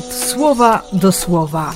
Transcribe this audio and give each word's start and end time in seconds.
słowa 0.00 0.82
do 0.92 1.12
słowa. 1.12 1.74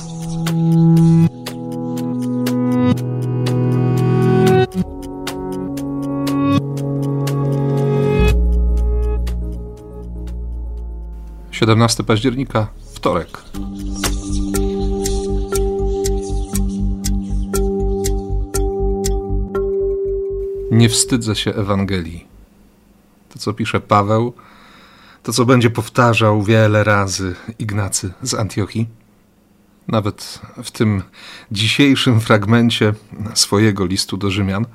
Siedemnasty 11.51 12.03
października, 12.03 12.67
wtorek. 12.93 13.41
Nie 20.71 20.89
wstydzę 20.89 21.35
się 21.35 21.53
Ewangelii. 21.55 22.25
To, 23.29 23.39
co 23.39 23.53
pisze 23.53 23.79
Paweł, 23.79 24.33
to, 25.27 25.33
co 25.33 25.45
będzie 25.45 25.69
powtarzał 25.69 26.43
wiele 26.43 26.83
razy 26.83 27.35
Ignacy 27.59 28.13
z 28.21 28.33
Antiochii, 28.33 28.87
nawet 29.87 30.41
w 30.63 30.71
tym 30.71 31.03
dzisiejszym 31.51 32.21
fragmencie 32.21 32.93
swojego 33.33 33.85
listu 33.85 34.17
do 34.17 34.31
Rzymian, 34.31 34.65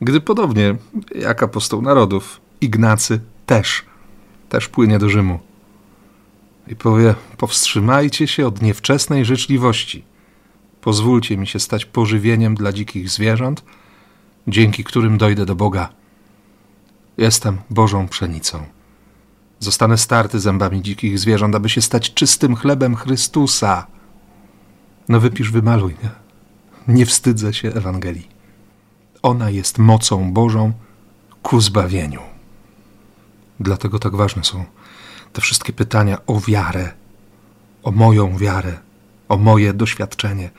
gdy 0.00 0.20
podobnie 0.20 0.76
jak 1.14 1.42
apostoł 1.42 1.82
narodów, 1.82 2.40
Ignacy 2.60 3.20
też, 3.46 3.84
też 4.48 4.68
płynie 4.68 4.98
do 4.98 5.08
Rzymu 5.08 5.38
i 6.68 6.76
powie: 6.76 7.14
Powstrzymajcie 7.36 8.26
się 8.26 8.46
od 8.46 8.62
niewczesnej 8.62 9.24
życzliwości. 9.24 10.04
Pozwólcie 10.80 11.36
mi 11.36 11.46
się 11.46 11.60
stać 11.60 11.84
pożywieniem 11.84 12.54
dla 12.54 12.72
dzikich 12.72 13.10
zwierząt, 13.10 13.64
dzięki 14.48 14.84
którym 14.84 15.18
dojdę 15.18 15.46
do 15.46 15.56
Boga. 15.56 15.88
Jestem 17.18 17.58
Bożą 17.70 18.08
pszenicą. 18.08 18.75
Zostanę 19.60 19.98
starty 19.98 20.40
zębami 20.40 20.82
dzikich 20.82 21.18
zwierząt, 21.18 21.54
aby 21.54 21.68
się 21.68 21.82
stać 21.82 22.14
czystym 22.14 22.56
chlebem 22.56 22.96
Chrystusa. 22.96 23.86
No 25.08 25.20
wypisz, 25.20 25.50
wymaluj, 25.50 25.96
nie? 26.02 26.10
Nie 26.94 27.06
wstydzę 27.06 27.54
się 27.54 27.68
Ewangelii. 27.68 28.28
Ona 29.22 29.50
jest 29.50 29.78
mocą 29.78 30.32
Bożą 30.32 30.72
ku 31.42 31.60
zbawieniu. 31.60 32.20
Dlatego 33.60 33.98
tak 33.98 34.16
ważne 34.16 34.44
są 34.44 34.64
te 35.32 35.40
wszystkie 35.40 35.72
pytania 35.72 36.18
o 36.26 36.40
wiarę, 36.40 36.92
o 37.82 37.90
moją 37.90 38.36
wiarę, 38.36 38.78
o 39.28 39.36
moje 39.36 39.72
doświadczenie 39.72 40.50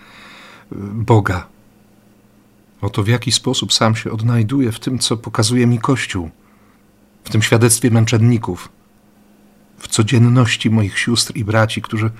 Boga, 0.93 1.47
o 2.81 2.89
to, 2.89 3.03
w 3.03 3.07
jaki 3.07 3.31
sposób 3.31 3.73
sam 3.73 3.95
się 3.95 4.11
odnajduję 4.11 4.71
w 4.71 4.79
tym, 4.79 4.99
co 4.99 5.17
pokazuje 5.17 5.67
mi 5.67 5.79
Kościół, 5.79 6.29
w 7.23 7.29
tym 7.29 7.41
świadectwie 7.41 7.91
męczenników, 7.91 8.69
w 9.77 9.87
codzienności 9.87 10.69
moich 10.69 10.99
sióstr 10.99 11.35
i 11.35 11.43
braci, 11.43 11.81
którzy, 11.81 12.11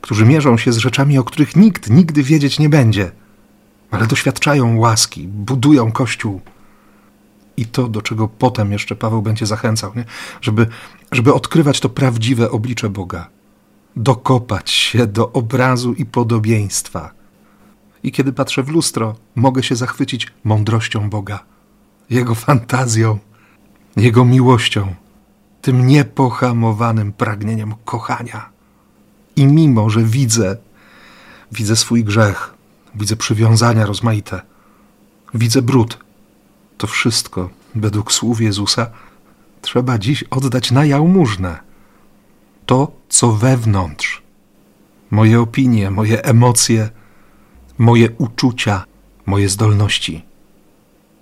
którzy 0.00 0.26
mierzą 0.26 0.58
się 0.58 0.72
z 0.72 0.76
rzeczami, 0.76 1.18
o 1.18 1.24
których 1.24 1.56
nikt 1.56 1.90
nigdy 1.90 2.22
wiedzieć 2.22 2.58
nie 2.58 2.68
będzie, 2.68 3.10
ale 3.90 4.06
doświadczają 4.06 4.76
łaski, 4.78 5.28
budują 5.28 5.92
Kościół. 5.92 6.40
I 7.56 7.66
to, 7.66 7.88
do 7.88 8.02
czego 8.02 8.28
potem 8.28 8.72
jeszcze 8.72 8.96
Paweł 8.96 9.22
będzie 9.22 9.46
zachęcał, 9.46 9.92
nie? 9.96 10.04
Żeby, 10.40 10.66
żeby 11.12 11.34
odkrywać 11.34 11.80
to 11.80 11.88
prawdziwe 11.88 12.50
oblicze 12.50 12.88
Boga, 12.88 13.28
dokopać 13.96 14.70
się 14.70 15.06
do 15.06 15.32
obrazu 15.32 15.92
i 15.92 16.06
podobieństwa. 16.06 17.10
I 18.02 18.12
kiedy 18.12 18.32
patrzę 18.32 18.62
w 18.62 18.68
lustro, 18.68 19.16
mogę 19.34 19.62
się 19.62 19.76
zachwycić 19.76 20.26
mądrością 20.44 21.10
Boga, 21.10 21.44
Jego 22.10 22.34
fantazją, 22.34 23.18
Jego 23.96 24.24
miłością 24.24 24.94
tym 25.66 25.86
niepohamowanym 25.86 27.12
pragnieniem 27.12 27.74
kochania. 27.84 28.50
I 29.36 29.46
mimo, 29.46 29.90
że 29.90 30.02
widzę, 30.02 30.56
widzę 31.52 31.76
swój 31.76 32.04
grzech, 32.04 32.54
widzę 32.94 33.16
przywiązania 33.16 33.86
rozmaite, 33.86 34.42
widzę 35.34 35.62
brud, 35.62 35.98
to 36.78 36.86
wszystko, 36.86 37.50
według 37.74 38.12
słów 38.12 38.40
Jezusa, 38.40 38.90
trzeba 39.62 39.98
dziś 39.98 40.22
oddać 40.22 40.70
na 40.70 40.84
jałmużnę. 40.84 41.58
To, 42.66 42.92
co 43.08 43.32
wewnątrz, 43.32 44.22
moje 45.10 45.40
opinie, 45.40 45.90
moje 45.90 46.24
emocje, 46.24 46.90
moje 47.78 48.10
uczucia, 48.10 48.84
moje 49.26 49.48
zdolności, 49.48 50.24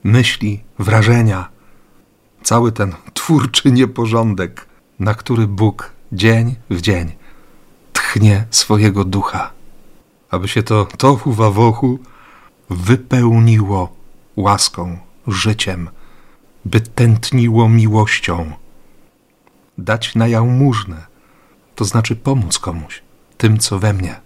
myśli, 0.03 0.65
wrażenia, 0.79 1.49
cały 2.43 2.73
ten 2.73 2.93
twórczy 3.25 3.73
nieporządek, 3.73 4.67
na 4.99 5.15
który 5.15 5.47
Bóg 5.47 5.93
dzień 6.13 6.55
w 6.71 6.81
dzień 6.81 7.13
tchnie 7.93 8.47
swojego 8.51 9.05
ducha, 9.05 9.51
aby 10.31 10.49
się 10.49 10.63
to 10.63 10.85
tohu 10.99 11.33
wawochu 11.33 11.99
wypełniło 12.71 13.93
łaską, 14.37 14.99
życiem, 15.27 15.91
by 16.65 16.81
tętniło 16.81 17.69
miłością. 17.69 18.53
Dać 19.79 20.15
na 20.15 20.29
jałmużnę, 20.29 21.07
to 21.75 21.85
znaczy 21.85 22.17
pomóc 22.17 22.59
komuś, 22.59 23.03
tym 23.39 23.59
co 23.59 23.79
we 23.79 23.93
mnie. 23.93 24.21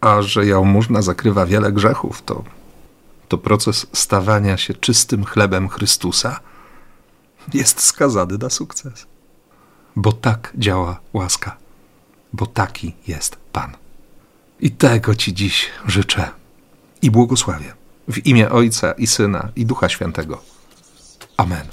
A 0.00 0.22
że 0.22 0.46
jałmużna 0.46 1.02
zakrywa 1.02 1.46
wiele 1.46 1.72
grzechów, 1.72 2.22
to, 2.22 2.44
to 3.28 3.38
proces 3.38 3.86
stawania 3.92 4.56
się 4.56 4.74
czystym 4.74 5.24
chlebem 5.24 5.68
Chrystusa– 5.68 6.40
jest 7.54 7.80
skazany 7.80 8.38
na 8.38 8.50
sukces. 8.50 9.06
Bo 9.96 10.12
tak 10.12 10.52
działa 10.58 11.00
łaska, 11.12 11.56
bo 12.32 12.46
taki 12.46 12.94
jest 13.06 13.36
Pan. 13.52 13.76
I 14.60 14.70
tego 14.70 15.14
Ci 15.14 15.34
dziś 15.34 15.70
życzę 15.86 16.30
i 17.02 17.10
błogosławię 17.10 17.74
w 18.08 18.26
imię 18.26 18.50
Ojca 18.50 18.92
i 18.92 19.06
Syna 19.06 19.48
i 19.56 19.66
Ducha 19.66 19.88
Świętego. 19.88 20.42
Amen. 21.36 21.66